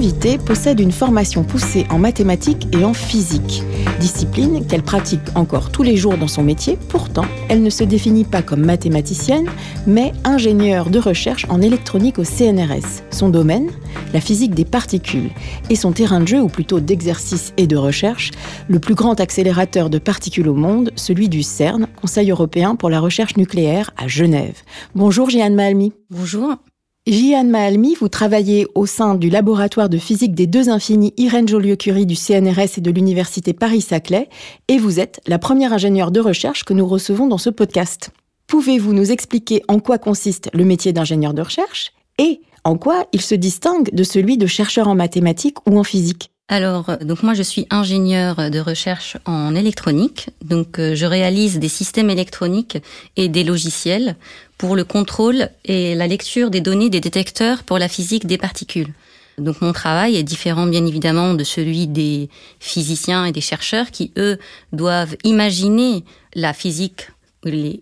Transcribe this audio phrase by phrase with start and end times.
[0.00, 3.62] Invitée possède une formation poussée en mathématiques et en physique,
[4.00, 6.78] discipline qu'elle pratique encore tous les jours dans son métier.
[6.88, 9.46] Pourtant, elle ne se définit pas comme mathématicienne,
[9.86, 13.02] mais ingénieure de recherche en électronique au CNRS.
[13.10, 13.68] Son domaine
[14.14, 15.30] la physique des particules,
[15.68, 18.30] et son terrain de jeu, ou plutôt d'exercice et de recherche,
[18.68, 23.00] le plus grand accélérateur de particules au monde, celui du CERN, Conseil européen pour la
[23.00, 24.62] recherche nucléaire à Genève.
[24.94, 25.92] Bonjour Jeanne Malmy.
[26.10, 26.56] Bonjour.
[27.06, 32.04] Jeanne Mahalmi, vous travaillez au sein du laboratoire de physique des deux infinis Irène Joliot-Curie
[32.04, 34.28] du CNRS et de l'Université Paris-Saclay,
[34.68, 38.10] et vous êtes la première ingénieure de recherche que nous recevons dans ce podcast.
[38.48, 43.22] Pouvez-vous nous expliquer en quoi consiste le métier d'ingénieur de recherche et en quoi il
[43.22, 46.30] se distingue de celui de chercheur en mathématiques ou en physique?
[46.52, 46.90] Alors,
[47.22, 50.30] moi je suis ingénieur de recherche en électronique.
[50.44, 52.78] Donc euh, je réalise des systèmes électroniques
[53.16, 54.16] et des logiciels
[54.60, 58.92] pour le contrôle et la lecture des données des détecteurs pour la physique des particules.
[59.38, 64.12] Donc mon travail est différent bien évidemment de celui des physiciens et des chercheurs qui
[64.18, 64.38] eux
[64.74, 66.04] doivent imaginer
[66.34, 67.08] la physique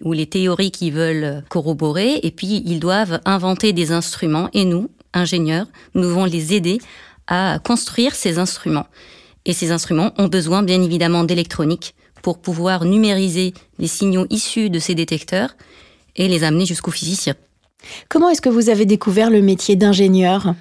[0.05, 4.89] ou les, théories qu'ils veulent corroborer et puis ils doivent inventer des instruments et nous,
[5.13, 6.79] ingénieurs, nous devons les aider
[7.27, 8.87] à construire ces instruments.
[9.47, 14.79] Et ces instruments ont besoin bien évidemment d'électronique pour pouvoir numériser les signaux issus de
[14.79, 15.57] ces détecteurs
[16.19, 17.35] et les amener jusqu'aux physiciens.
[18.09, 20.55] Comment est-ce que vous avez découvert le métier d'ingénieur?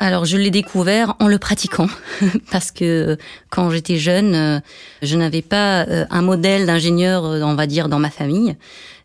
[0.00, 1.86] Alors je l'ai découvert en le pratiquant
[2.50, 3.16] parce que
[3.50, 4.60] quand j'étais jeune, euh,
[5.02, 8.56] je n'avais pas euh, un modèle d'ingénieur, euh, on va dire, dans ma famille.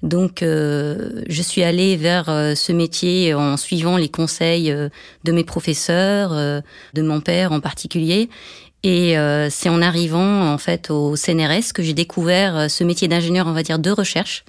[0.02, 4.74] Donc je suis allée vers ce métier en suivant les conseils
[5.26, 8.30] de mes professeurs, de mon père en particulier.
[8.84, 9.16] Et
[9.50, 13.62] c'est en arrivant en fait au CNRS que j'ai découvert ce métier d'ingénieur, on va
[13.62, 14.46] dire, de recherche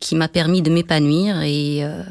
[0.00, 2.02] qui m'a permis de m'épanouir et, euh,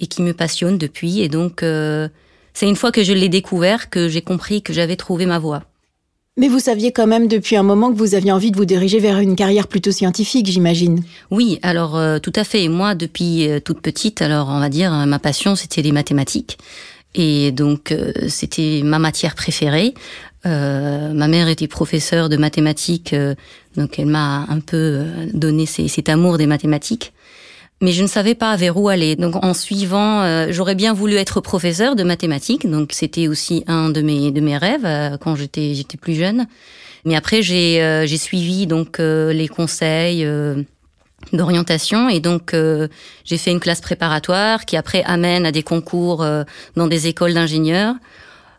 [0.00, 1.20] et qui me passionne depuis.
[1.20, 2.08] Et donc, euh,
[2.54, 5.62] c'est une fois que je l'ai découvert que j'ai compris que j'avais trouvé ma voie.
[6.36, 9.00] Mais vous saviez quand même depuis un moment que vous aviez envie de vous diriger
[9.00, 11.02] vers une carrière plutôt scientifique, j'imagine.
[11.32, 12.68] Oui, alors euh, tout à fait.
[12.68, 16.58] Moi, depuis toute petite, alors on va dire, ma passion, c'était les mathématiques.
[17.14, 17.92] Et donc,
[18.28, 19.94] c'était ma matière préférée.
[20.44, 23.16] ma mère était professeure de mathématiques,
[23.76, 27.12] donc elle m'a un peu donné cet amour des mathématiques
[27.80, 29.16] mais je ne savais pas vers où aller.
[29.16, 33.90] Donc en suivant, euh, j'aurais bien voulu être professeur de mathématiques, donc c'était aussi un
[33.90, 36.46] de mes de mes rêves euh, quand j'étais j'étais plus jeune.
[37.04, 40.26] Mais après j'ai euh, j'ai suivi donc les conseils
[41.32, 42.54] d'orientation et donc
[43.24, 46.26] j'ai fait une classe préparatoire qui après amène à des concours
[46.76, 47.94] dans des écoles d'ingénieurs.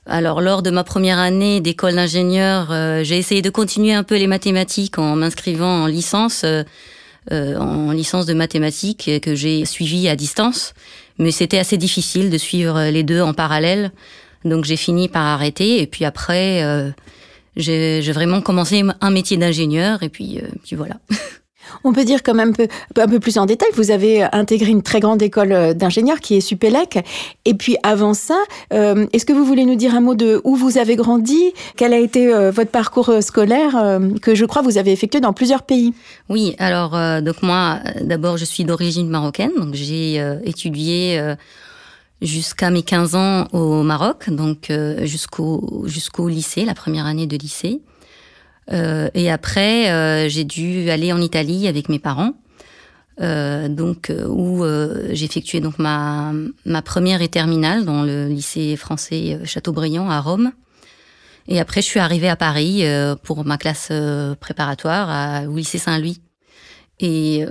[0.06, 2.68] Alors lors de ma première année d'école d'ingénieur,
[3.04, 6.46] j'ai essayé de continuer un peu les mathématiques en m'inscrivant en licence
[7.32, 10.74] en licence de mathématiques que j'ai suivi à distance.
[11.20, 13.92] Mais c'était assez difficile de suivre les deux en parallèle.
[14.46, 15.82] Donc j'ai fini par arrêter.
[15.82, 16.90] Et puis après, euh,
[17.56, 20.04] j'ai vraiment commencé un métier d'ingénieur.
[20.04, 20.96] Et puis, euh, puis voilà.
[21.84, 22.54] On peut dire quand même
[22.98, 26.36] un peu, plus en détail, vous avez intégré une très grande école euh, d'ingénieurs qui
[26.36, 27.00] est Supélec.
[27.46, 28.38] Et puis avant ça,
[28.74, 31.54] euh, est-ce que vous voulez nous dire un mot de où vous avez grandi?
[31.76, 35.64] Quel a été euh, votre parcours scolaire que je crois vous avez effectué dans plusieurs
[35.64, 35.94] pays?
[36.30, 36.92] Oui, alors
[37.22, 41.22] donc moi, d'abord je suis d'origine marocaine, donc j'ai étudié
[42.22, 44.72] jusqu'à mes 15 ans au Maroc, donc
[45.04, 47.82] jusqu'au jusqu'au lycée, la première année de lycée.
[48.72, 52.34] Euh, et après, euh, j'ai dû aller en Italie avec mes parents.
[53.22, 54.64] Euh, donc où
[55.10, 56.32] j'ai effectué donc ma
[56.86, 60.52] première et terminale dans le lycée français Chateaubriand à Rome.
[61.50, 62.84] Et après, je suis arrivée à Paris
[63.24, 63.92] pour ma classe
[64.40, 66.22] préparatoire au lycée Saint-Louis.
[67.02, 67.46] Et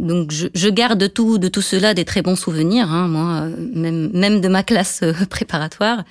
[0.00, 4.10] donc, je, je, garde tout de tout cela des très bons souvenirs, hein, moi, même
[4.12, 6.04] même de ma classe préparatoire.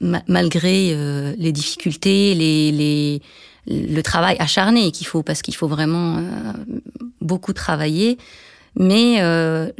[0.00, 3.22] Malgré euh, les difficultés, les, les,
[3.66, 6.52] le travail acharné qu'il faut, parce qu'il faut vraiment euh,
[7.20, 8.18] beaucoup travailler.
[8.76, 9.70] Mais euh,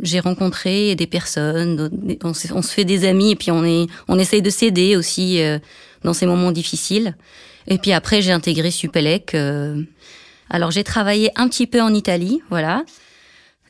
[0.00, 1.90] j'ai rencontré des personnes,
[2.22, 5.58] on, se fait des amis et puis on, est, on essaye de s'aider aussi euh,
[6.04, 7.16] dans ces moments difficiles.
[7.66, 9.34] Et puis après, j'ai intégré Supelec.
[9.34, 9.82] Euh,
[10.50, 12.84] alors j'ai travaillé un petit peu en Italie, voilà.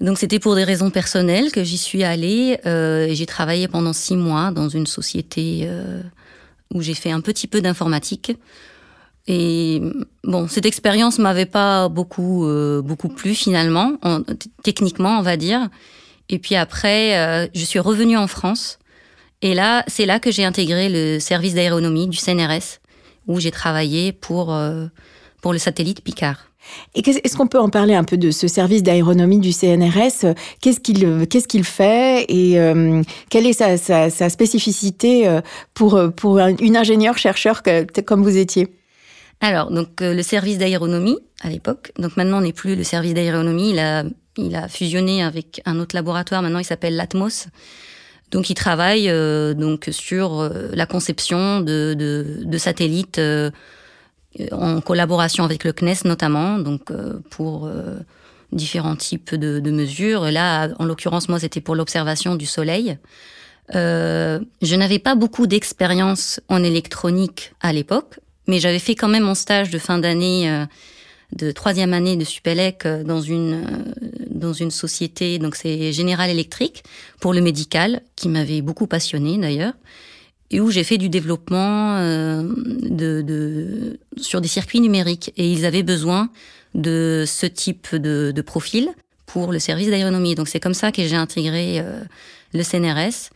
[0.01, 2.59] Donc c'était pour des raisons personnelles que j'y suis allée.
[2.67, 6.03] Euh, j'ai travaillé pendant six mois dans une société euh,
[6.73, 8.33] où j'ai fait un petit peu d'informatique.
[9.27, 9.83] Et
[10.25, 13.93] bon, cette expérience m'avait pas beaucoup euh, beaucoup plu finalement,
[14.63, 15.69] techniquement on va dire.
[16.31, 18.79] Et puis après, euh, je suis revenue en France.
[19.43, 22.81] Et là, c'est là que j'ai intégré le service d'aéronomie du CNRS,
[23.27, 24.87] où j'ai travaillé pour euh,
[25.43, 26.48] pour le satellite Picard.
[26.95, 30.81] Et est-ce qu'on peut en parler un peu de ce service d'aéronomie du CNRS Qu'est-ce
[30.81, 32.25] qu'il qu'est-ce qu'il fait?
[32.29, 32.59] Et
[33.31, 35.41] quelle est sa, spécificité
[35.75, 37.63] pour pour une ingénieure chercheur
[38.07, 38.69] comme vous étiez?
[39.41, 43.15] Alors, donc euh, le service d'aéronomie à l'époque, donc maintenant on n'est plus le service
[43.15, 44.05] d'aéronomie, il a,
[44.37, 47.47] il a fusionné avec un autre laboratoire, maintenant il s'appelle l'Atmos.
[48.33, 53.21] Donc il travaille euh, donc sur euh, la conception de, de satellites
[54.53, 56.93] en collaboration avec le CNES notamment, donc
[57.31, 57.71] pour
[58.53, 60.31] différents types de, mesures.
[60.31, 62.99] Là, en l'occurrence, moi, c'était pour l'observation du Soleil.
[63.75, 69.25] Euh, je n'avais pas beaucoup d'expérience en électronique à l'époque, mais j'avais fait quand même
[69.25, 70.65] mon stage de fin d'année, euh,
[71.37, 76.31] de troisième année de Supélec euh, dans une euh, dans une société, donc c'est General
[76.31, 76.85] Electric
[77.21, 79.75] pour le médical, qui m'avait beaucoup passionné d'ailleurs,
[80.51, 85.33] et où j'ai fait du développement de, de, sur des circuits numériques.
[85.37, 86.31] Et ils avaient besoin
[86.75, 88.89] de ce type de, de profil
[89.27, 90.35] pour le service d'aéronomie.
[90.35, 91.83] Donc c'est comme ça que j'ai intégré
[92.55, 93.31] le CNRS.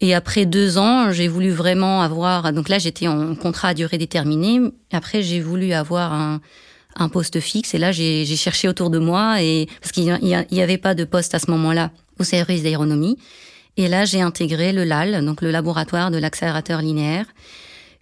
[0.00, 2.52] Et après deux ans, j'ai voulu vraiment avoir.
[2.52, 4.60] Donc là, j'étais en contrat à durée déterminée.
[4.92, 6.40] Après, j'ai voulu avoir un,
[6.96, 7.74] un poste fixe.
[7.74, 11.34] Et là, j'ai cherché autour de moi et parce qu'il n'y avait pas de poste
[11.34, 13.18] à ce moment-là au service d'aéronomie.
[13.76, 17.26] Et là, j'ai intégré le LAL, donc le laboratoire de l'accélérateur linéaire,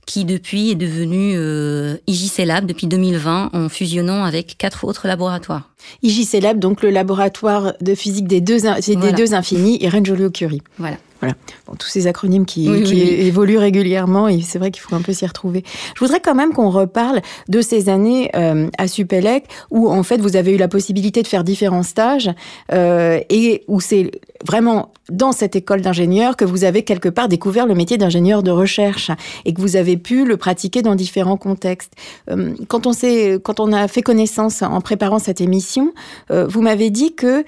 [0.06, 5.71] qui depuis est devenu euh, IJC Lab depuis 2020 en fusionnant avec quatre autres laboratoires.
[6.03, 10.62] IJC Lab, donc le laboratoire de physique des deux, des deux infinis, Irène Joliot-Curie.
[10.79, 10.97] Voilà.
[11.25, 11.79] Voilà.
[11.79, 15.65] tous ces acronymes qui, évoluent régulièrement et c'est vrai qu'il faut un peu s'y retrouver.
[15.94, 20.21] Je voudrais quand même qu'on reparle de ces années euh, à Supélec où en fait
[20.21, 22.31] vous avez eu la possibilité de faire différents stages
[22.73, 24.11] euh, et où c'est
[24.44, 28.50] vraiment dans cette école d'ingénieur que vous avez quelque part découvert le métier d'ingénieur de
[28.50, 29.11] recherche
[29.44, 31.93] et que vous avez pu le pratiquer dans différents contextes.
[32.31, 35.93] Euh, quand on s'est, quand on a fait connaissance en préparant cette émission,
[36.31, 37.44] vous m'avez dit que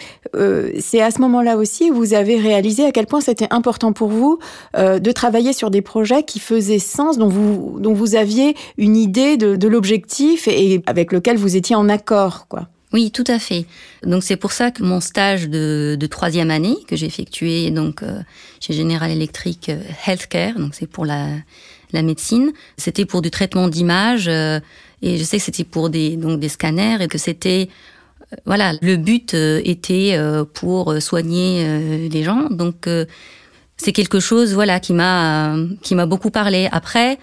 [0.78, 4.08] c'est à ce moment-là aussi où vous avez réalisé à quel point c'était important pour
[4.08, 4.38] vous
[4.76, 8.96] euh, de travailler sur des projets qui faisaient sens, dont vous, dont vous aviez une
[8.96, 12.68] idée de, l'objectif et avec lequel vous étiez en accord, quoi.
[12.92, 13.66] Oui, tout à fait.
[14.04, 18.20] Donc c'est pour ça que mon stage de, troisième année que j'ai effectué donc euh,
[18.60, 21.26] chez General Electric euh, Healthcare, donc c'est pour la,
[21.92, 26.38] la médecine, c'était pour du traitement d'images et je sais que c'était pour des donc
[26.38, 27.68] des scanners et que c'était
[28.44, 30.18] voilà, le but était
[30.54, 32.48] pour soigner les gens.
[32.50, 32.88] Donc
[33.76, 36.68] c'est quelque chose voilà qui m'a qui m'a beaucoup parlé.
[36.72, 37.18] Après,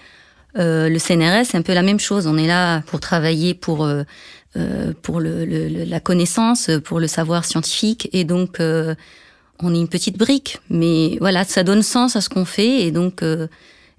[0.58, 2.26] euh, le CNRS c'est un peu la même chose.
[2.26, 4.02] On est là pour travailler pour euh,
[4.56, 8.94] euh pour le, le, la connaissance, pour le savoir scientifique, et donc euh,
[9.60, 10.58] on est une petite brique.
[10.70, 13.48] Mais voilà, ça donne sens à ce qu'on fait, et donc euh,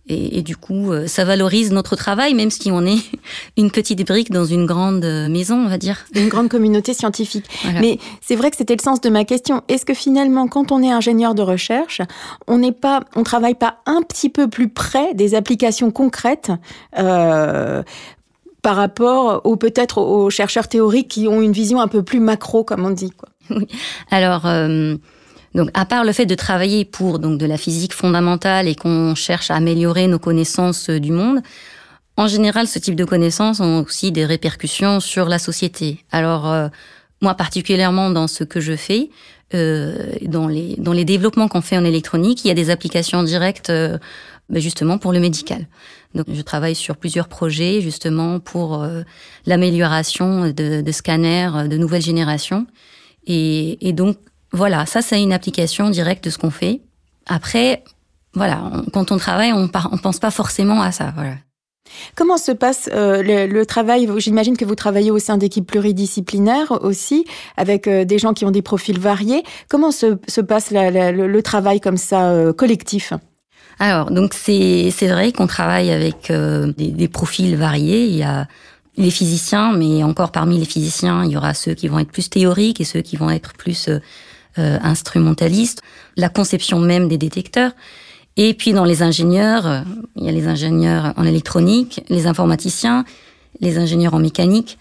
[0.08, 3.00] et, et, du coup, euh, ça valorise notre travail, même si on est
[3.58, 6.06] une petite brique dans une grande euh, maison, on va dire.
[6.14, 7.46] Une grande communauté scientifique.
[7.82, 9.64] Mais c'est vrai que c'était le sens de ma question.
[9.68, 12.02] Est-ce que finalement, quand on est ingénieur de recherche,
[12.46, 16.52] on n'est pas, on travaille pas un petit peu plus près des applications concrètes
[17.00, 17.82] euh,
[18.62, 22.64] par rapport aux peut-être aux chercheurs théoriques qui ont une vision un peu plus macro,
[22.64, 23.12] comme on dit.
[23.12, 23.30] Quoi?
[23.50, 23.68] Oui.
[24.12, 24.46] Alors.
[24.46, 24.98] Euh
[25.56, 29.16] donc, à part le fait de travailler pour donc de la physique fondamentale et qu'on
[29.16, 31.40] cherche à améliorer nos connaissances euh, du monde,
[32.18, 36.06] en général, ce type de connaissances ont aussi des répercussions sur la société.
[36.12, 36.68] Alors, euh,
[37.22, 39.10] moi particulièrement dans ce que je fais,
[39.54, 43.24] euh, dans les dans les développements qu'on fait en électronique, il y a des applications
[43.24, 43.98] directes, euh,
[44.50, 45.68] ben justement pour le médical.
[46.14, 49.04] Donc, je travaille sur plusieurs projets justement pour euh,
[49.46, 52.66] l'amélioration de, de scanners de nouvelle génération.
[53.28, 54.18] Et, et donc,
[54.56, 56.82] voilà, ça c'est une application directe de ce qu'on fait.
[57.28, 57.84] Après,
[58.34, 61.14] voilà, quand on travaille, on ne pense pas forcément à ça.
[61.16, 61.36] Voilà.
[62.16, 64.10] Comment se passe euh, le, travail?
[64.18, 67.26] J'imagine que vous travaillez au sein d'équipes pluridisciplinaires aussi,
[67.58, 69.44] avec euh, des gens qui ont des profils variés.
[69.70, 73.14] Comment se, passe le, travail comme ça, euh, collectif?
[73.80, 78.06] Alors, donc c'est vrai qu'on travaille avec des, des, profils variés.
[78.06, 78.48] Il y a
[78.96, 82.30] les physiciens, mais encore parmi les physiciens, il y aura ceux qui vont être plus
[82.30, 83.90] théoriques et ceux qui vont être plus
[84.58, 85.82] euh, euh, instrumentalistes.
[86.18, 87.72] La conception même des détecteurs.
[88.38, 89.82] Et puis dans les ingénieurs, euh,
[90.16, 93.06] il y a les ingénieurs en électronique, les informaticiens,
[93.62, 94.78] les ingénieurs en mécanique.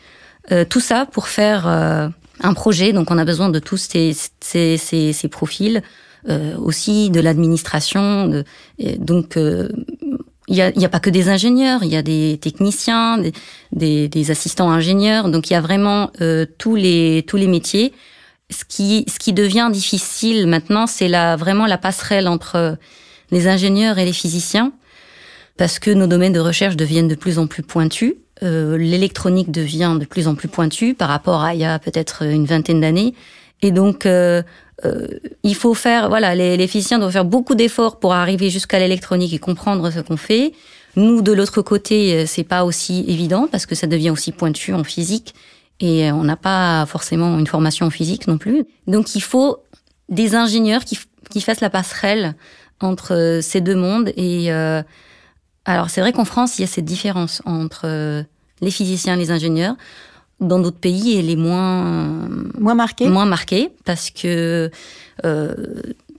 [0.69, 2.93] tout ça pour faire un projet.
[2.93, 5.83] Donc on a besoin de tous ces, ces, ces, profils.
[6.59, 8.45] aussi de l'administration.
[8.99, 9.37] donc
[10.49, 13.33] il n'y a, y a, pas que des ingénieurs, il y a des techniciens, des,
[13.73, 15.29] des, des, assistants ingénieurs.
[15.29, 17.93] Donc il y a vraiment euh, tous les tous les métiers.
[18.55, 22.77] Ce qui ce qui devient difficile maintenant, c'est la vraiment la passerelle entre
[23.31, 24.73] les ingénieurs et les physiciens,
[25.57, 28.15] parce que nos domaines de recherche deviennent de plus en plus pointus.
[28.43, 32.23] Euh, L'électronique devient de plus en plus pointue par rapport à il y a peut-être
[32.23, 33.15] une vingtaine d'années.
[33.63, 34.43] Et donc, euh,
[34.85, 35.07] euh,
[35.43, 39.33] il faut faire, voilà, les, les physiciens doivent faire beaucoup d'efforts pour arriver jusqu'à l'électronique
[39.33, 40.53] et comprendre ce qu'on fait.
[40.97, 44.75] Nous, de l'autre côté, euh, c'est pas aussi évident parce que ça devient aussi pointu
[44.75, 45.35] en physique
[45.81, 48.65] et on n'a pas forcément une formation en physique non plus.
[48.87, 49.59] Donc, il faut
[50.09, 50.99] des ingénieurs qui,
[51.31, 52.35] qui fassent la passerelle
[52.81, 54.13] entre ces deux mondes.
[54.17, 54.83] Et euh,
[55.65, 58.25] alors, c'est vrai qu'en France, il y a cette différence entre
[58.61, 59.77] les physiciens et les ingénieurs
[60.41, 62.29] dans d'autres pays, elle est moins
[62.59, 63.09] moins marquée.
[63.09, 64.71] Moins marquée parce que
[65.25, 65.55] euh,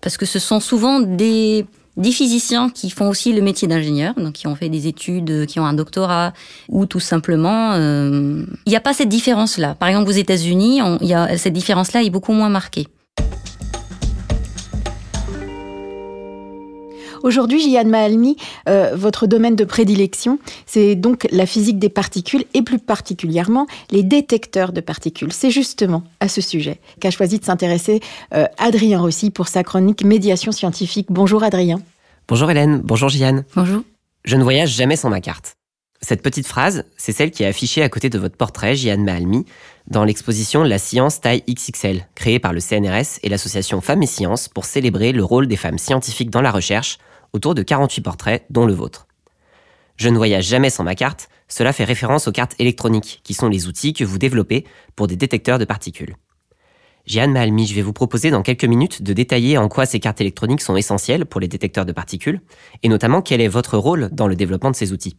[0.01, 1.65] parce que ce sont souvent des
[1.97, 5.59] des physiciens qui font aussi le métier d'ingénieur, donc qui ont fait des études, qui
[5.59, 6.33] ont un doctorat,
[6.69, 9.75] ou tout simplement, euh, il n'y a pas cette différence-là.
[9.75, 10.81] Par exemple, aux États-Unis,
[11.37, 12.87] cette différence-là est beaucoup moins marquée.
[17.23, 22.61] Aujourd'hui, Jian Mahalmi, euh, votre domaine de prédilection, c'est donc la physique des particules et
[22.61, 25.31] plus particulièrement les détecteurs de particules.
[25.33, 28.01] C'est justement à ce sujet qu'a choisi de s'intéresser
[28.33, 31.07] euh, Adrien Rossi pour sa chronique Médiation scientifique.
[31.09, 31.81] Bonjour Adrien.
[32.27, 33.43] Bonjour Hélène, bonjour Jian.
[33.55, 33.81] Bonjour.
[34.23, 35.55] Je ne voyage jamais sans ma carte.
[36.01, 39.45] Cette petite phrase, c'est celle qui est affichée à côté de votre portrait, Jian Mahalmi,
[39.87, 44.47] dans l'exposition La science taille XXL, créée par le CNRS et l'association Femmes et Sciences
[44.47, 46.97] pour célébrer le rôle des femmes scientifiques dans la recherche
[47.33, 49.07] autour de 48 portraits, dont le vôtre.
[49.97, 53.49] Je ne voyage jamais sans ma carte, cela fait référence aux cartes électroniques, qui sont
[53.49, 54.65] les outils que vous développez
[54.95, 56.15] pour des détecteurs de particules.
[57.05, 60.21] Jeanne Mahalmi, je vais vous proposer dans quelques minutes de détailler en quoi ces cartes
[60.21, 62.41] électroniques sont essentielles pour les détecteurs de particules,
[62.81, 65.17] et notamment quel est votre rôle dans le développement de ces outils.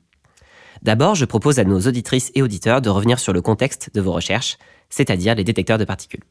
[0.83, 4.13] D'abord, je propose à nos auditrices et auditeurs de revenir sur le contexte de vos
[4.13, 4.59] recherches,
[4.91, 6.23] c'est-à-dire les détecteurs de particules.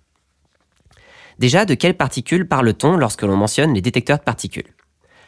[1.40, 4.74] Déjà, de quelles particules parle-t-on lorsque l'on mentionne les détecteurs de particules?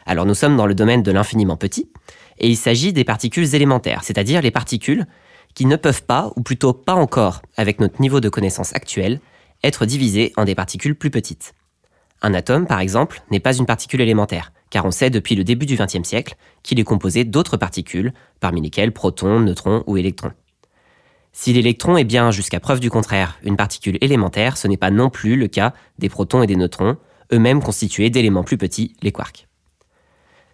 [0.06, 1.90] Alors nous sommes dans le domaine de l'infiniment petit,
[2.38, 5.06] et il s'agit des particules élémentaires, c'est-à-dire les particules
[5.54, 9.20] qui ne peuvent pas, ou plutôt pas encore, avec notre niveau de connaissance actuel,
[9.64, 11.52] être divisées en des particules plus petites.
[12.22, 15.66] Un atome, par exemple, n'est pas une particule élémentaire, car on sait depuis le début
[15.66, 20.32] du XXe siècle qu'il est composé d'autres particules, parmi lesquelles protons, neutrons ou électrons.
[21.32, 25.10] Si l'électron est bien, jusqu'à preuve du contraire, une particule élémentaire, ce n'est pas non
[25.10, 26.96] plus le cas des protons et des neutrons,
[27.32, 29.46] eux-mêmes constitués d'éléments plus petits, les quarks.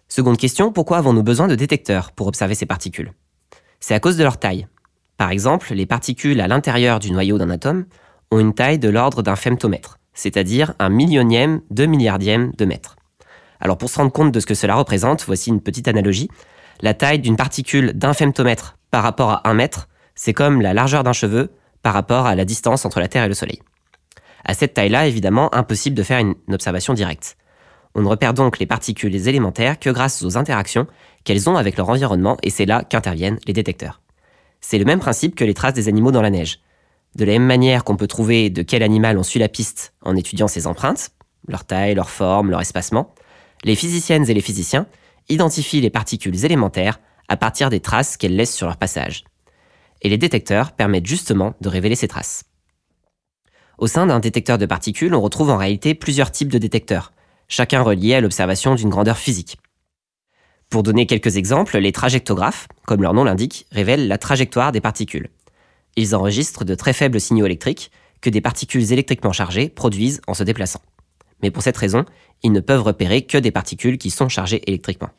[0.07, 3.13] Seconde question, pourquoi avons-nous besoin de détecteurs pour observer ces particules?
[3.79, 4.67] C'est à cause de leur taille.
[5.17, 7.85] Par exemple, les particules à l'intérieur du noyau d'un atome
[8.31, 12.95] ont une taille de l'ordre d'un femtomètre, c'est-à-dire un millionième, deux milliardième de mètre.
[13.59, 16.29] Alors pour se rendre compte de ce que cela représente, voici une petite analogie.
[16.81, 21.03] La taille d'une particule d'un femtomètre par rapport à un mètre, c'est comme la largeur
[21.03, 23.61] d'un cheveu par rapport à la distance entre la Terre et le Soleil.
[24.43, 27.37] À cette taille-là, évidemment, impossible de faire une observation directe.
[27.95, 30.85] On ne repère donc les particules élémentaires que grâce aux interactions
[31.23, 34.01] qu'elles ont avec leur environnement et c'est là qu'interviennent les détecteurs.
[34.59, 36.59] C'est le même principe que les traces des animaux dans la neige.
[37.15, 40.15] De la même manière qu'on peut trouver de quel animal on suit la piste en
[40.15, 41.11] étudiant ses empreintes,
[41.47, 43.13] leur taille, leur forme, leur espacement,
[43.63, 44.87] les physiciennes et les physiciens
[45.29, 49.23] identifient les particules élémentaires à partir des traces qu'elles laissent sur leur passage.
[50.01, 52.43] Et les détecteurs permettent justement de révéler ces traces.
[53.77, 57.11] Au sein d'un détecteur de particules, on retrouve en réalité plusieurs types de détecteurs,
[57.47, 59.57] chacun relié à l'observation d'une grandeur physique.
[60.69, 65.29] Pour donner quelques exemples, les trajectographes, comme leur nom l'indique, révèlent la trajectoire des particules.
[65.95, 70.43] Ils enregistrent de très faibles signaux électriques que des particules électriquement chargées produisent en se
[70.43, 70.81] déplaçant.
[71.45, 72.05] Mais pour cette raison,
[72.41, 75.11] ils ne peuvent repérer que des particules qui sont chargées électriquement.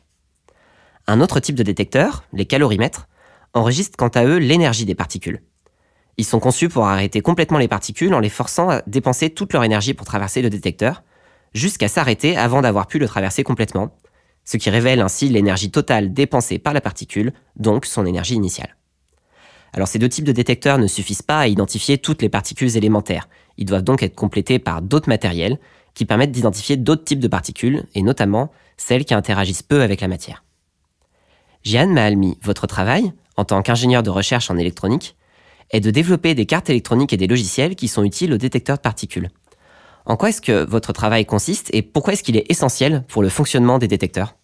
[1.07, 3.07] Un autre type de détecteur, les calorimètres,
[3.53, 5.41] enregistrent quant à eux l'énergie des particules.
[6.17, 9.63] Ils sont conçus pour arrêter complètement les particules en les forçant à dépenser toute leur
[9.63, 11.01] énergie pour traverser le détecteur,
[11.53, 13.95] jusqu'à s'arrêter avant d'avoir pu le traverser complètement,
[14.43, 18.76] ce qui révèle ainsi l'énergie totale dépensée par la particule, donc son énergie initiale.
[19.73, 23.27] Alors ces deux types de détecteurs ne suffisent pas à identifier toutes les particules élémentaires,
[23.57, 25.59] ils doivent donc être complétés par d'autres matériels
[25.93, 30.07] qui permettent d'identifier d'autres types de particules, et notamment celles qui interagissent peu avec la
[30.07, 30.43] matière.
[31.63, 35.15] Jeanne Mahalmi, votre travail, en tant qu'ingénieur de recherche en électronique,
[35.71, 38.81] est de développer des cartes électroniques et des logiciels qui sont utiles aux détecteurs de
[38.81, 39.29] particules.
[40.05, 43.29] En quoi est-ce que votre travail consiste et pourquoi est-ce qu'il est essentiel pour le
[43.29, 44.36] fonctionnement des détecteurs?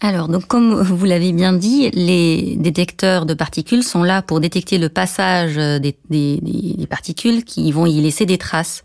[0.00, 4.78] Alors, donc, comme vous l'avez bien dit, les détecteurs de particules sont là pour détecter
[4.78, 8.84] le passage des, particules qui vont y laisser des traces.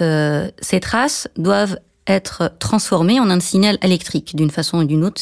[0.00, 5.20] Euh, ces traces doivent être transformées en un signal électrique d'une façon ou d'une autre.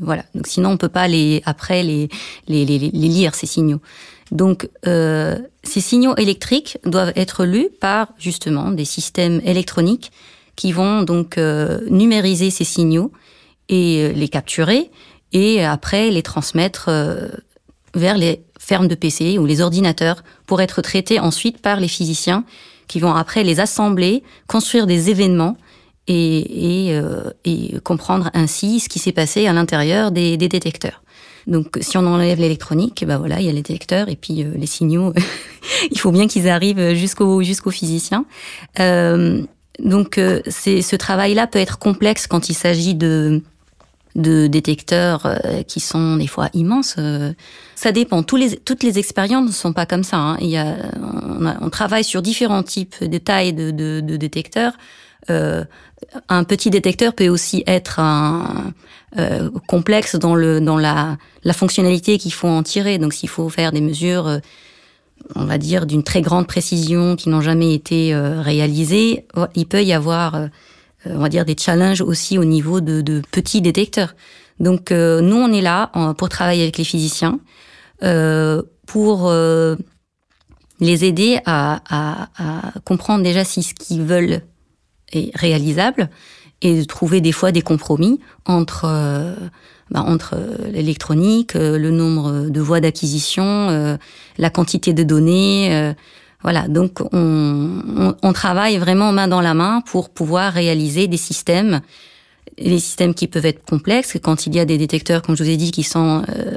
[0.00, 0.24] Voilà.
[0.34, 2.08] Donc, sinon, on peut pas les après les,
[2.48, 3.82] lire ces signaux.
[4.32, 10.10] Donc, euh, ces signaux électriques doivent être lus par justement des systèmes électroniques
[10.56, 13.12] qui vont donc euh, numériser ces signaux
[13.68, 14.90] et euh, les capturer
[15.34, 17.28] et après les transmettre euh,
[17.94, 22.44] vers les fermes de PC ou les ordinateurs pour être traités ensuite par les physiciens
[22.86, 25.56] qui vont après les assembler, construire des événements
[26.06, 31.02] et, et, euh, et comprendre ainsi ce qui s'est passé à l'intérieur des, des, détecteurs.
[31.46, 34.66] Donc, si on enlève l'électronique, ben voilà, il y a les détecteurs et puis les
[34.66, 35.12] signaux.
[35.90, 38.24] il faut bien qu'ils arrivent jusqu'au jusqu'aux physiciens.
[38.80, 39.42] Euh,
[39.78, 43.42] donc, c'est ce travail-là peut être complexe quand il s'agit de
[44.14, 46.96] de détecteurs euh, qui sont des fois immenses.
[46.98, 47.32] Euh,
[47.74, 48.24] ça dépend.
[48.36, 50.16] Les, toutes les expériences ne sont pas comme ça.
[50.16, 50.36] Hein.
[50.40, 50.76] Il y a,
[51.60, 54.74] on, travaille sur différents types de tailles de, de, de détecteurs.
[55.30, 55.64] Euh,
[56.28, 58.72] un petit détecteur peut aussi être un,
[59.18, 62.98] euh, complexe dans, le, dans la, la fonctionnalité qu'il faut en tirer.
[62.98, 64.38] Donc s'il faut faire des mesures,
[65.34, 69.92] on va dire, d'une très grande précision qui n'ont jamais été réalisées, il peut y
[69.92, 70.46] avoir euh,
[71.06, 74.14] on va dire des challenges aussi au niveau de, petits détecteurs.
[74.60, 77.40] Donc euh, nous on est là pour travailler avec les physiciens
[78.02, 79.32] euh, pour
[80.80, 82.28] les aider à,
[82.84, 84.42] comprendre déjà si ce qu'ils veulent
[85.12, 86.10] est réalisable
[86.62, 88.84] et de trouver des fois des compromis entre
[89.90, 90.36] bah, entre
[90.72, 93.98] l'électronique, le nombre de voies d'acquisition,
[94.38, 95.94] la quantité de données
[96.44, 101.80] voilà, donc on, on, travaille vraiment main dans la main pour pouvoir réaliser des systèmes,
[102.58, 104.18] les systèmes qui peuvent être complexes.
[104.22, 106.56] Quand il y a des détecteurs, comme je vous ai dit, qui sont euh,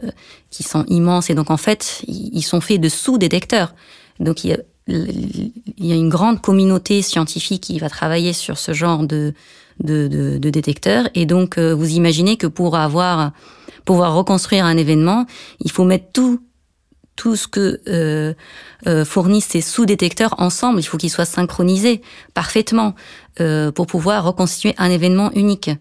[0.49, 3.73] qui sont immenses et donc en fait ils sont faits de sous-détecteurs.
[4.19, 4.57] Donc il y, a,
[4.89, 9.33] il y a une grande communauté scientifique qui va travailler sur ce genre de
[9.79, 13.31] de, de, de détecteurs et donc euh, vous imaginez que pour avoir
[13.85, 15.25] pouvoir reconstruire un événement,
[15.61, 16.41] il faut mettre tout
[17.17, 18.33] tout ce que euh,
[18.87, 20.79] euh, fournissent ces sous-détecteurs ensemble.
[20.79, 22.01] Il faut qu'ils soient synchronisés
[22.33, 22.95] parfaitement
[23.41, 25.71] euh, pour pouvoir reconstituer un événement unique.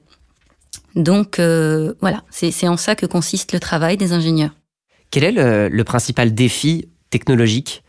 [0.96, 4.53] Donc voilà, c'est en ça que consiste le travail des ingénieurs.
[5.11, 7.85] Quel est le, le principal défi technologique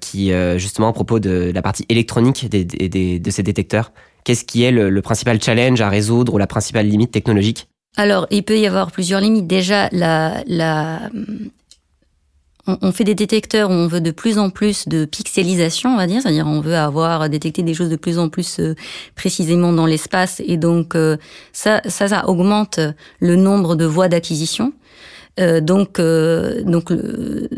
[0.00, 3.90] qui, justement, à propos de la partie électronique des, des, de ces détecteurs,
[4.24, 7.68] qu'est-ce qui est le, le principal challenge à résoudre ou la principale limite technologique?
[7.96, 9.46] Alors, il peut y avoir plusieurs limites.
[9.46, 11.10] Déjà, la, la,
[12.66, 16.06] on, fait des détecteurs où on veut de plus en plus de pixelisation, on va
[16.06, 18.74] dire, c'est-à-dire on veut avoir détecté des choses de plus en plus euh,
[19.14, 21.16] précisément dans l'espace, et donc euh,
[21.52, 22.80] ça, ça, ça augmente
[23.20, 24.72] le nombre de voies d'acquisition.
[25.38, 26.92] Euh, donc, donc,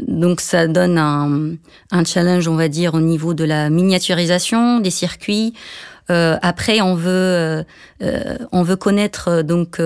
[0.08, 1.52] donc, ça donne un,
[1.92, 5.54] un, challenge, on va dire, au niveau de la miniaturisation des circuits.
[6.08, 7.64] après, on veut,
[8.50, 9.78] on veut connaître donc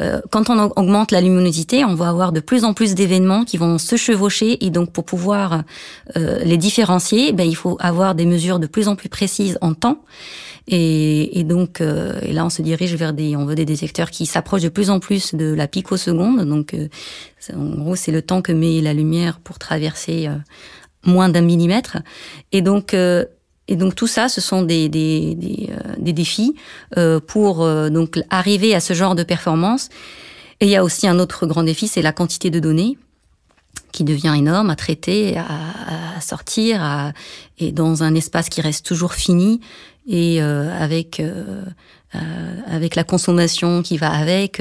[0.00, 3.56] euh, quand on augmente la luminosité, on va avoir de plus en plus d'événements qui
[3.56, 5.64] vont se chevaucher et donc pour pouvoir
[6.16, 9.74] euh, les différencier, ben, il faut avoir des mesures de plus en plus précises en
[9.74, 10.02] temps.
[10.66, 14.10] Et, et donc euh, et là, on se dirige vers des, on veut des détecteurs
[14.10, 16.44] qui s'approchent de plus en plus de la picoseconde.
[16.46, 16.76] Donc,
[17.54, 20.28] en gros, c'est le temps que met la lumière pour traverser
[21.06, 21.98] moins d'un millimètre.
[22.52, 22.94] Et donc
[23.68, 26.54] et donc tout ça, ce sont des, des, des, euh, des défis
[26.96, 29.90] euh, pour euh, donc arriver à ce genre de performance.
[30.60, 32.98] Et il y a aussi un autre grand défi, c'est la quantité de données
[33.92, 35.44] qui devient énorme à traiter, à,
[36.16, 37.12] à sortir, à,
[37.58, 39.60] et dans un espace qui reste toujours fini
[40.08, 41.62] et euh, avec euh,
[42.66, 44.60] avec la consommation qui va avec.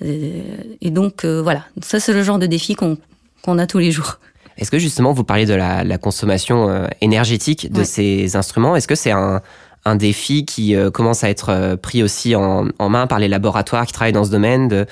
[0.00, 2.98] et donc voilà, ça c'est le genre de défi qu'on
[3.42, 4.18] qu'on a tous les jours.
[4.58, 7.84] Est-ce que justement, vous parliez de la, la consommation euh, énergétique de ouais.
[7.84, 8.76] ces instruments?
[8.76, 9.40] Est-ce que c'est un,
[9.84, 13.28] un, défi qui euh, commence à être euh, pris aussi en, en, main par les
[13.28, 14.86] laboratoires qui travaillent dans ce domaine, de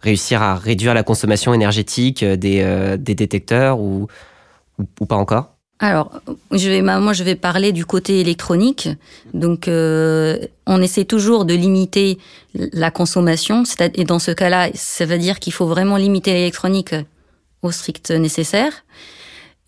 [0.00, 4.06] réussir à réduire la consommation énergétique des, des détecteurs ou,
[4.78, 5.54] ou, ou, pas encore?
[5.80, 6.12] Alors,
[6.52, 8.88] je vais, moi, je vais parler du côté électronique.
[9.34, 12.18] Donc, euh, on essaie toujours de limiter
[12.54, 13.64] la consommation.
[13.94, 16.94] Et dans ce cas-là, ça veut dire qu'il faut vraiment limiter l'électronique
[17.64, 18.84] au strict nécessaire.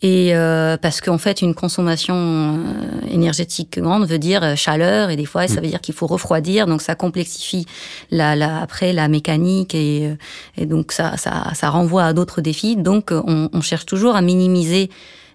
[0.02, 5.16] Et euh, parce qu'en fait, une consommation euh, énergétique grande veut dire euh, chaleur, et
[5.16, 5.64] des fois, ça mm.
[5.64, 7.64] veut dire qu'il faut refroidir, donc ça complexifie
[8.11, 10.14] la, la, après la mécanique, et,
[10.59, 12.76] et donc ça, ça, ça renvoie à d'autres défis.
[12.76, 14.90] Donc, on, on, cherche toujours à minimiser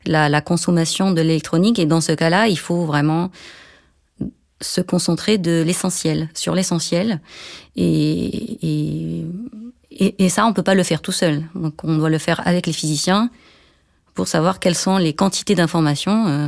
[0.05, 1.79] la, la consommation de l'électronique.
[1.79, 3.31] Et dans ce cas-là, il faut vraiment
[4.61, 7.19] se concentrer de l'essentiel, sur l'essentiel.
[7.75, 9.25] Et,
[9.91, 11.43] et, et, ça, on peut pas le faire tout seul.
[11.55, 13.29] Donc, on doit le faire avec les physiciens
[14.13, 16.47] pour savoir quelles sont les quantités d'informations euh,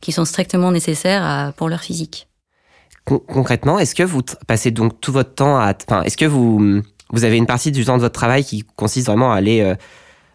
[0.00, 2.28] qui sont strictement nécessaires pour leur physique.
[3.04, 7.36] concrètement, est-ce que vous passez donc tout votre temps à, est-ce que vous vous avez
[7.36, 9.74] une partie du temps de votre travail qui consiste vraiment à aller euh,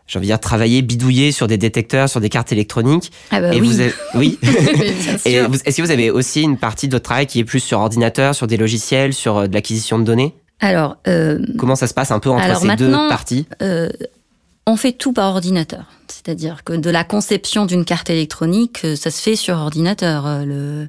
[0.08, 3.12] j'ai envie de dire, travailler, bidouiller sur des détecteurs, sur des cartes électroniques.
[3.32, 3.68] Ah bah et oui.
[3.68, 3.94] Vous avez...
[4.14, 4.40] Oui.
[5.26, 7.80] et est-ce que vous avez aussi une partie de votre travail qui est plus sur
[7.80, 10.36] ordinateur, sur des logiciels, sur euh, de l'acquisition de données?
[10.60, 10.98] Alors.
[11.08, 11.40] Euh...
[11.58, 13.48] Comment ça se passe un peu entre ces deux parties?
[13.62, 13.90] euh,
[14.68, 15.86] On fait tout par ordinateur.
[16.08, 20.46] C'est-à-dire que de la conception d'une carte électronique, euh, ça se fait sur ordinateur.
[20.46, 20.88] Le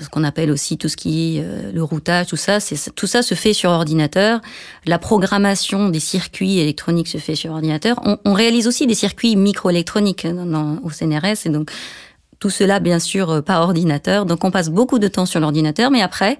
[0.00, 3.06] ce qu'on appelle aussi tout ce qui est euh, le routage, tout ça, c'est tout
[3.06, 4.40] ça se fait sur ordinateur.
[4.84, 8.00] La programmation des circuits électroniques se fait sur ordinateur.
[8.04, 11.70] On, on réalise aussi des circuits microélectroniques dans, au CNRS et donc
[12.38, 14.26] tout cela bien sûr euh, par ordinateur.
[14.26, 16.38] Donc on passe beaucoup de temps sur l'ordinateur, mais après,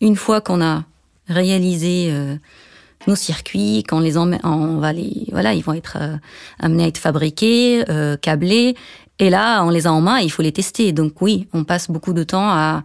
[0.00, 0.84] une fois qu'on a
[1.28, 2.10] réalisé
[3.06, 5.98] nos circuits, quand les on va les, voilà, ils vont être
[6.58, 8.76] amenés à être fabriqués, euh, câblés,
[9.18, 10.92] et là, on les a en main et il faut les tester.
[10.92, 12.84] Donc oui, on passe beaucoup de temps à,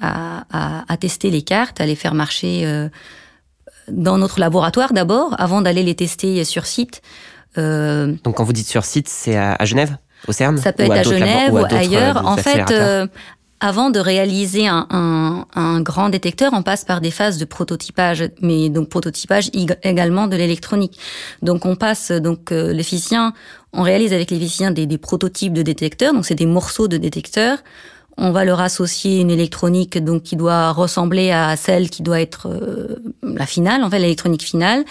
[0.00, 0.44] à,
[0.88, 2.88] à, tester les cartes, à les faire marcher euh,
[3.88, 7.02] dans notre laboratoire d'abord, avant d'aller les tester sur site.
[7.58, 9.96] Euh, Donc quand vous dites sur site, c'est à, Genève
[10.28, 12.18] au CERN Ça peut être à, Genève ou, ailleurs.
[12.18, 12.72] Euh, en fait,
[13.62, 18.28] avant de réaliser un, un, un, grand détecteur, on passe par des phases de prototypage,
[18.40, 19.50] mais donc prototypage
[19.84, 20.98] également de l'électronique.
[21.42, 23.32] Donc on passe, donc euh, les physiciens,
[23.72, 26.96] on réalise avec les physiciens des, des prototypes de détecteurs, donc c'est des morceaux de
[26.96, 27.58] détecteurs.
[28.18, 32.48] On va leur associer une électronique donc qui doit ressembler à celle qui doit être
[32.48, 34.84] euh, la finale, en fait l'électronique finale,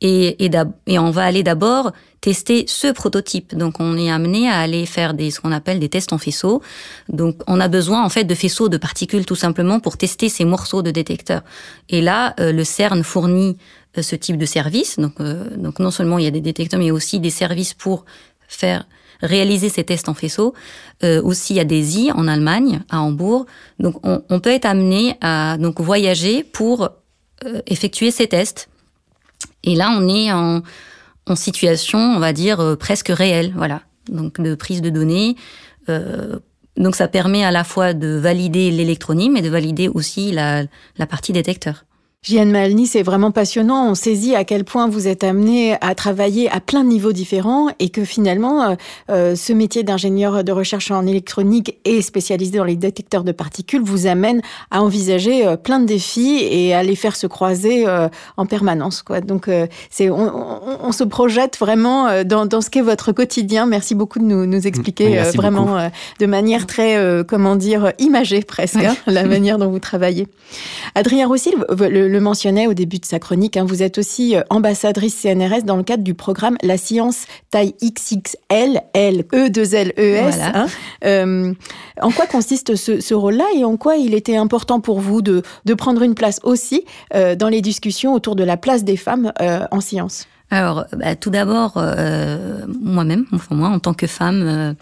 [0.00, 0.50] et, et,
[0.86, 3.56] et on va aller d'abord tester ce prototype.
[3.56, 6.62] Donc on est amené à aller faire des ce qu'on appelle des tests en faisceau.
[7.08, 10.44] Donc on a besoin en fait de faisceaux de particules tout simplement pour tester ces
[10.44, 11.42] morceaux de détecteurs.
[11.88, 13.56] Et là euh, le CERN fournit
[13.96, 14.98] euh, ce type de service.
[14.98, 18.04] Donc euh, donc non seulement il y a des détecteurs mais aussi des services pour
[18.48, 18.86] faire
[19.22, 20.54] réaliser ces tests en faisceau.
[21.02, 23.44] aussi, il y a des I en Allemagne, à Hambourg.
[23.78, 26.88] Donc, on, on peut être amené à donc voyager pour
[27.66, 28.70] effectuer ces tests.
[29.62, 30.62] Et là, on est en,
[31.34, 33.82] situation, on va dire, euh, presque réelle, voilà.
[34.08, 35.36] Donc de prise de données.
[35.88, 36.40] Euh,
[36.76, 40.66] donc ça permet à la fois de valider l'électronie, mais de valider aussi la
[41.08, 41.84] partie détecteur.
[42.22, 43.88] Jeanne Malny, c'est vraiment passionnant.
[43.88, 47.68] On saisit à quel point vous êtes amené à travailler à plein de niveaux différents
[47.78, 48.74] et que finalement, euh,
[49.10, 53.80] euh, ce métier d'ingénieur de recherche en électronique et spécialisé dans les détecteurs de particules
[53.80, 57.86] vous amène à envisager euh, plein de défis et à les faire se croiser
[58.36, 59.00] en permanence.
[59.00, 59.22] Quoi.
[59.22, 59.48] Donc,
[59.88, 63.64] c'est, on, se projette vraiment dans, dans ce qu'est votre quotidien.
[63.64, 68.94] Merci beaucoup de nous, nous expliquer vraiment de manière très, comment dire, imagée presque, hein,
[69.06, 70.26] la manière dont vous travaillez.
[70.94, 74.42] Adrien Roussil, le le mentionnait au début de sa chronique, hein, vous êtes aussi euh,
[74.50, 79.92] ambassadrice CNRS dans le cadre du programme La science taille XXL, L, E, 2 L,
[79.98, 80.38] E, S.
[80.42, 80.66] Hein.
[81.04, 81.54] Euh,
[82.00, 85.42] en quoi consiste ce, rôle-là et en quoi il était important pour vous de,
[85.74, 89.32] prendre une place aussi euh, dans les discussions autour de la place des femmes
[89.70, 90.26] en science?
[90.50, 91.74] Alors, bah, tout d'abord,
[92.80, 94.74] moi-même, enfin moi, en tant que femme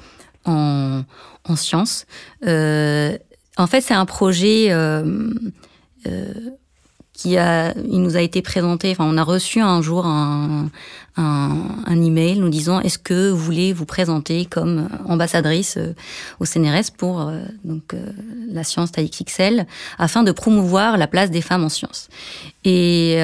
[0.44, 1.02] en,
[1.44, 2.06] en sciences,
[2.42, 4.72] en fait, c'est un projet
[7.18, 8.92] qui a, il nous a été présenté.
[8.92, 10.70] Enfin, on a reçu un jour un,
[11.16, 11.50] un,
[11.84, 15.94] un email nous disant est-ce que vous voulez vous présenter comme ambassadrice euh,
[16.38, 18.12] au CNRS pour euh, donc euh,
[18.52, 19.66] la science taille XXL
[19.98, 22.08] afin de promouvoir la place des femmes en sciences.
[22.64, 23.20] Et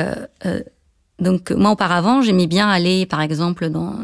[1.21, 3.95] donc moi auparavant j'aimais bien aller par exemple dans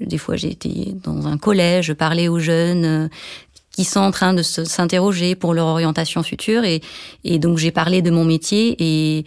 [0.00, 3.10] des fois été dans un collège, parler aux jeunes
[3.78, 6.64] qui sont en train de s'interroger pour leur orientation future.
[6.64, 6.80] Et,
[7.22, 9.24] et donc j'ai parlé de mon métier et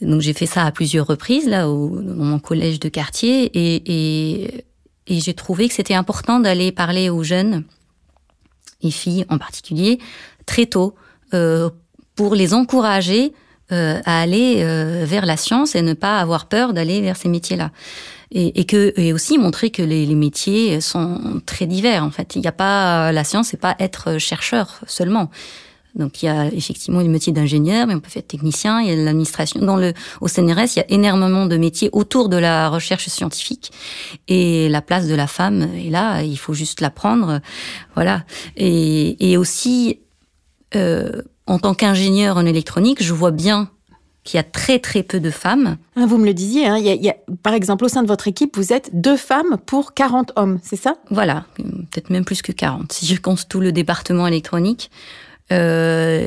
[0.00, 4.48] donc j'ai fait ça à plusieurs reprises là au, dans mon collège de quartier et,
[5.06, 7.62] et, j'ai trouvé que c'était important d'aller parler aux jeunes
[8.82, 10.00] et filles en particulier
[10.44, 10.96] très tôt
[11.32, 11.70] euh,
[12.16, 13.32] pour les encourager
[13.70, 17.28] euh, à aller euh, vers la science et ne pas avoir peur d'aller vers ces
[17.28, 17.70] métiers-là
[18.32, 22.34] et, et, que et aussi montrer que les, les, métiers sont très divers en fait.
[22.34, 25.30] Il n'y a pas la science, c'est pas être chercheur seulement.
[25.94, 28.92] Donc il y a effectivement le métier d'ingénieur, mais on peut faire technicien, il y
[28.92, 29.60] a l'administration.
[29.60, 29.92] Dans le
[30.22, 33.72] au CNRS, il y a énormément de métiers autour de la recherche scientifique
[34.28, 36.22] et la place de la femme est là.
[36.22, 37.40] Il faut juste la prendre,
[37.94, 38.24] voilà.
[38.56, 40.00] Et, et aussi
[40.74, 43.68] euh, en tant qu'ingénieur en électronique, je vois bien
[44.24, 45.76] qu'il y a très très peu de femmes.
[45.96, 48.56] Hein, vous me le disiez, hein, y a, par exemple au sein de votre équipe,
[48.56, 50.96] vous êtes deux femmes pour 40 hommes, c'est ça?
[51.10, 54.90] Voilà, peut-être même plus que 40, si je compte tout le département électronique.
[55.50, 56.26] Euh,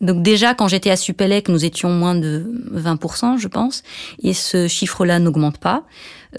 [0.00, 3.82] donc déjà, quand j'étais à Supélec, nous étions moins de 20%, je pense,
[4.22, 5.84] et ce chiffre-là n'augmente pas.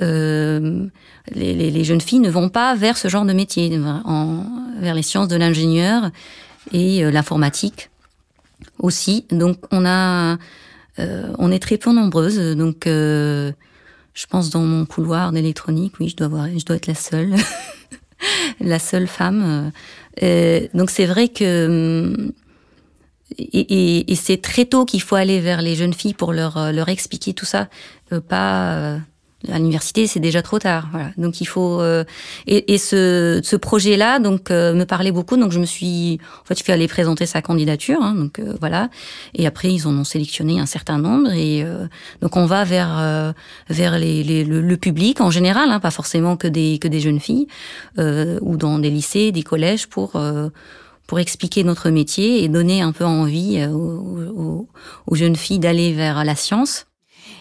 [0.02, 0.88] Euh,
[1.32, 4.46] les, les, les, jeunes filles ne vont pas vers ce genre de métier, en,
[4.80, 6.10] vers les sciences de l'ingénieur
[6.72, 7.91] et euh, l'informatique
[8.82, 9.26] aussi.
[9.32, 10.38] Donc on a,
[11.00, 12.40] euh, on est très peu nombreuses.
[12.58, 13.52] Donc euh,
[14.14, 17.36] je pense dans mon couloir d'électronique, oui, je dois avoir, je dois être la seule,
[18.60, 19.72] la seule femme.
[20.22, 22.32] Euh, donc c'est vrai que
[23.38, 26.74] et, et, et c'est très tôt qu'il faut aller vers les jeunes filles pour leur
[26.74, 27.70] leur expliquer tout ça,
[28.28, 29.00] pas
[29.50, 30.88] à l'université, c'est déjà trop tard.
[30.92, 31.10] Voilà.
[31.18, 32.04] Donc il faut euh,
[32.48, 35.38] et, et, ce, ce projet-là donc euh, me parlait beaucoup.
[35.38, 38.02] Donc je me suis en fait suis allée présenter sa candidature.
[38.02, 38.90] Hein, donc euh, voilà.
[39.34, 41.66] Et après ils en ont sélectionné un certain nombre et
[42.22, 43.34] donc on va vers
[43.70, 47.20] vers les, les le, public en général, hein, pas forcément que des que des jeunes
[47.20, 47.48] filles
[47.98, 50.22] ou dans des lycées, des collèges pour
[51.08, 54.68] pour expliquer notre métier et donner un peu envie aux,
[55.08, 56.86] aux jeunes filles d'aller vers la science.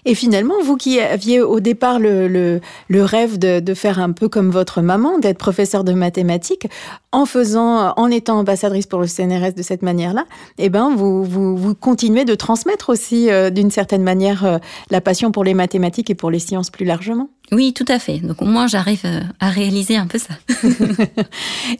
[0.05, 4.13] Et finalement, vous qui aviez au départ le, le, le rêve de, de, faire un
[4.13, 6.69] peu comme votre maman, d'être professeur de mathématiques,
[7.13, 10.25] en faisant, en étant ambassadrice pour le CNRS de cette manière-là,
[10.59, 14.59] eh ben, vous, vous, vous, continuez de transmettre aussi, euh, d'une certaine manière, euh,
[14.91, 17.29] la passion pour les mathématiques et pour les sciences plus largement.
[17.53, 18.19] Oui, tout à fait.
[18.19, 20.35] Donc au moins, j'arrive euh, à réaliser un peu ça.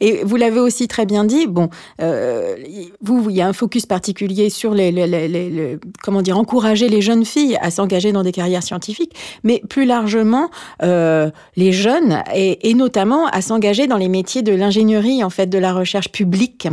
[0.01, 1.47] et vous l'avez aussi très bien dit.
[1.47, 1.69] Bon,
[2.01, 2.57] euh,
[3.01, 6.89] vous, il y a un focus particulier sur les, les, les, les comment dire, encourager
[6.89, 10.49] les jeunes filles à s'engager dans des carrières scientifiques, mais plus largement
[10.83, 15.47] euh, les jeunes et, et notamment à s'engager dans les métiers de l'ingénierie, en fait,
[15.47, 16.67] de la recherche publique.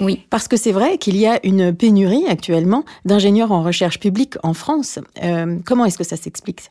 [0.00, 0.26] Oui.
[0.30, 4.54] Parce que c'est vrai qu'il y a une pénurie actuellement d'ingénieurs en recherche publique en
[4.54, 4.98] France.
[5.22, 6.70] Euh, comment est-ce que ça s'explique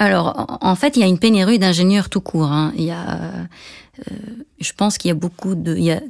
[0.00, 2.50] alors, en fait, il y a une pénurie d'ingénieurs tout court.
[2.50, 2.72] Hein.
[2.74, 4.14] Il y a, euh,
[4.58, 6.00] je pense qu'il y a beaucoup de, il y a,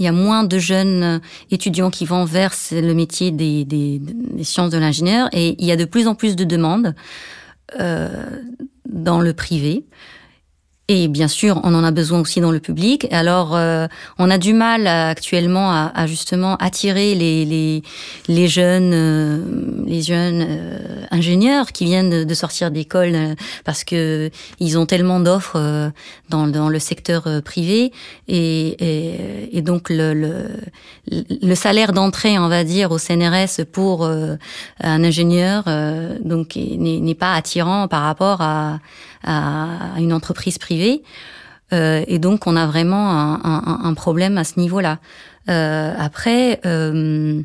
[0.00, 1.20] il y a moins de jeunes
[1.52, 5.70] étudiants qui vont vers le métier des, des, des sciences de l'ingénieur et il y
[5.70, 6.96] a de plus en plus de demandes
[7.78, 8.42] euh,
[8.88, 9.84] dans le privé.
[10.88, 13.06] Et bien sûr, on en a besoin aussi dans le public.
[13.12, 13.86] Alors, euh,
[14.18, 17.84] on a du mal à, actuellement à, à, justement attirer les, les,
[18.26, 19.44] les jeunes, euh,
[19.86, 24.84] les jeunes euh, ingénieurs qui viennent de, de sortir d'école euh, parce que ils ont
[24.84, 25.90] tellement d'offres euh,
[26.30, 27.92] dans, dans le secteur privé
[28.26, 30.48] et, et, et donc le, le,
[31.08, 34.38] le salaire d'entrée, on va dire, au CNRS pour un
[35.04, 35.64] ingénieur,
[36.24, 38.78] donc n'est pas attirant par rapport à
[39.24, 41.02] à une entreprise privée.
[41.72, 44.98] Euh, et donc, on a vraiment un, un, problème à ce niveau-là.
[45.48, 47.40] Euh, après, euh,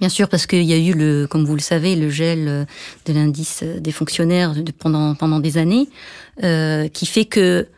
[0.00, 2.66] bien sûr, parce qu'il y a eu, le, comme vous le savez, le gel
[3.06, 5.88] de l'indice des fonctionnaires pendant, pendant des années,
[6.42, 7.68] euh, qui fait que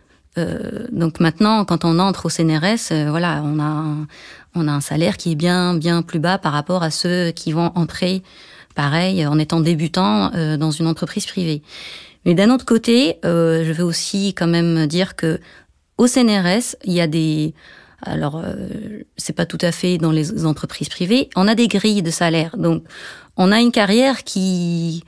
[0.92, 4.06] donc maintenant, quand on entre au CNRS, voilà, on a un,
[4.54, 7.52] on a un salaire qui est bien bien plus bas par rapport à ceux qui
[7.52, 8.22] vont entrer,
[8.74, 11.60] pareil, en étant débutant dans une entreprise privée.
[12.24, 15.40] Mais d'un autre côté, euh, je veux aussi quand même dire que
[15.98, 17.54] au CNRS, il y a des
[18.04, 22.02] alors euh, c'est pas tout à fait dans les entreprises privées, on a des grilles
[22.02, 22.56] de salaire.
[22.56, 22.84] Donc
[23.36, 25.04] on a une carrière qui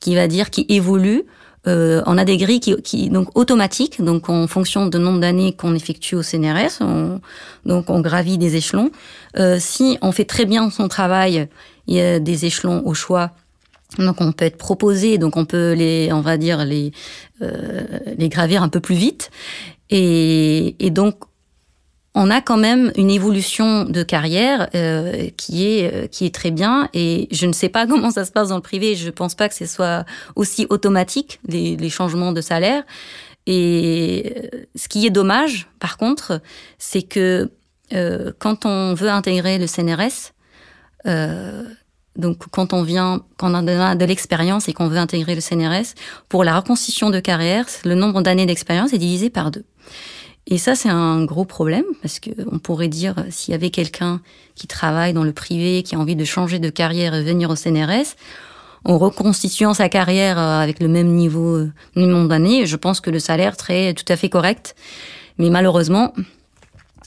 [0.00, 1.24] qui va dire qui évolue
[1.66, 5.54] euh, on a des grilles qui, qui, donc automatiques, donc en fonction de nombre d'années
[5.54, 7.20] qu'on effectue au CNRS, on,
[7.64, 8.90] donc on gravit des échelons.
[9.38, 11.48] Euh, si on fait très bien son travail,
[11.86, 13.30] il y a des échelons au choix
[13.98, 16.92] donc on peut être proposé, donc on peut les, on va dire les,
[17.42, 17.84] euh,
[18.18, 19.30] les gravir un peu plus vite.
[19.90, 21.24] Et, et, donc
[22.14, 26.50] on a quand même une évolution de carrière euh, qui est euh, qui est très
[26.50, 26.88] bien.
[26.94, 28.94] Et je ne sais pas comment ça se passe dans le privé.
[28.96, 30.04] Je pense pas que ce soit
[30.36, 32.84] aussi automatique les, les changements de salaire.
[33.46, 36.40] Et euh, ce qui est dommage, par contre,
[36.78, 37.50] c'est que
[37.92, 40.32] euh, quand on veut intégrer le CNRS,
[41.06, 41.64] euh,
[42.16, 45.94] donc, quand on vient, quand on a de l'expérience et qu'on veut intégrer le CNRS,
[46.28, 49.64] pour la reconstitution de carrière, le nombre d'années d'expérience est divisé par deux.
[50.46, 54.20] Et ça, c'est un gros problème parce que on pourrait dire s'il y avait quelqu'un
[54.54, 57.56] qui travaille dans le privé, qui a envie de changer de carrière et venir au
[57.56, 58.14] CNRS,
[58.84, 63.00] en reconstituant sa carrière euh, avec le même niveau, le euh, nombre d'années, je pense
[63.00, 64.76] que le salaire serait tout à fait correct.
[65.38, 66.12] Mais malheureusement,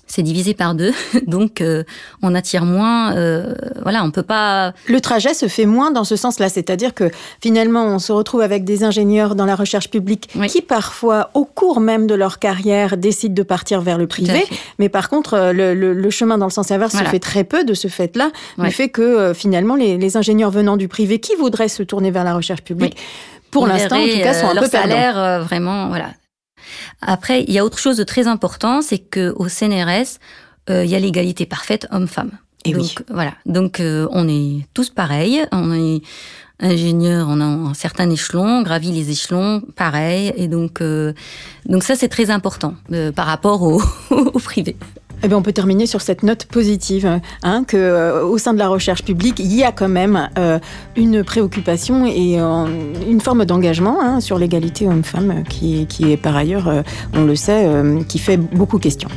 [0.08, 0.94] c'est divisé par deux,
[1.28, 1.84] donc euh,
[2.22, 3.16] on attire moins.
[3.16, 4.74] Euh, voilà, on peut pas.
[4.88, 8.64] Le trajet se fait moins dans ce sens-là, c'est-à-dire que finalement, on se retrouve avec
[8.64, 13.34] des ingénieurs dans la recherche publique qui parfois, au cours même de leur carrière, décident
[13.36, 14.46] de partir vers le privé.
[14.80, 17.74] Mais par contre, euh, le, chemin dans le sens inverse se fait très peu de
[17.74, 22.12] ce fait-là, du fait que finalement, les, ingénieurs venant du privé qui voudraient se tourner
[22.12, 22.98] vers la recherche publique.
[23.52, 24.90] Pour l'instant, en tout cas, sont un peu perdants.
[24.90, 26.12] salaire, vraiment, voilà,
[27.02, 30.20] après, il y a autre chose de très important, c'est que au CNRS,
[30.70, 32.32] euh, il y a l'égalité parfaite homme-femme.
[32.66, 32.96] Et donc, oui.
[33.10, 33.34] voilà.
[33.46, 35.46] Donc, euh, on est tous pareils.
[35.52, 36.02] On est
[36.60, 40.34] ingénieurs, on a un certain échelon, gravi les échelons, pareil.
[40.36, 41.14] Et donc, euh,
[41.66, 42.76] donc ça, c'est très important
[43.16, 44.76] par rapport au, au privé.
[45.24, 48.60] Eh bien, on peut terminer sur cette note positive, hein, que euh, au sein de
[48.60, 50.60] la recherche publique, il y a quand même euh,
[50.96, 52.66] une préoccupation et euh,
[53.10, 56.72] une forme d'engagement hein, sur l'égalité homme-femme qui, qui, est par ailleurs,
[57.16, 57.68] on le sait,
[58.08, 59.10] qui fait beaucoup question.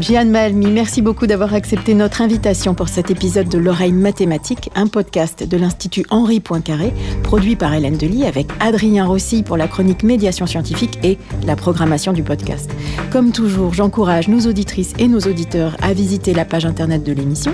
[0.00, 4.86] Jeanne Malmi, merci beaucoup d'avoir accepté notre invitation pour cet épisode de L'oreille mathématique, un
[4.86, 10.02] podcast de l'Institut Henri Poincaré, produit par Hélène Delis avec Adrien Rossi pour la chronique
[10.02, 12.70] médiation scientifique et la programmation du podcast.
[13.12, 17.52] Comme toujours, j'encourage nos auditrices et nos auditeurs à visiter la page internet de l'émission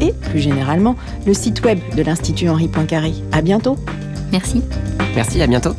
[0.00, 0.96] et, plus généralement,
[1.26, 3.12] le site web de l'Institut Henri Poincaré.
[3.32, 3.76] À bientôt.
[4.32, 4.62] Merci.
[5.14, 5.74] Merci, à bientôt.